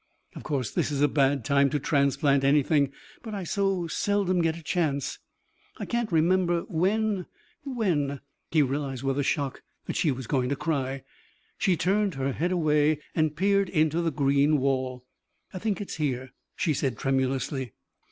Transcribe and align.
Of 0.35 0.41
course, 0.41 0.71
this 0.71 0.89
is 0.89 1.01
a 1.01 1.07
bad 1.07 1.45
time 1.45 1.69
to 1.69 1.79
transplant 1.79 2.43
anything 2.43 2.91
but 3.21 3.35
I 3.35 3.43
so 3.43 3.85
seldom 3.85 4.41
get 4.41 4.57
a 4.57 4.63
chance. 4.63 5.19
I 5.77 5.85
can't 5.85 6.11
remember 6.11 6.61
when 6.61 7.27
when" 7.65 8.19
He 8.51 8.63
realized 8.63 9.03
with 9.03 9.19
a 9.19 9.23
shock 9.23 9.61
that 9.85 9.95
she 9.95 10.09
was 10.09 10.25
going 10.25 10.49
to 10.49 10.55
cry. 10.55 11.03
She 11.59 11.77
turned 11.77 12.15
her 12.15 12.31
head 12.33 12.51
away 12.51 12.99
and 13.13 13.35
peered 13.35 13.69
into 13.69 14.01
the 14.01 14.09
green 14.09 14.57
wall. 14.57 15.05
"I 15.53 15.59
think 15.59 15.79
it's 15.79 15.97
here," 15.97 16.33
she 16.55 16.73
said 16.73 16.97
tremulously. 16.97 17.73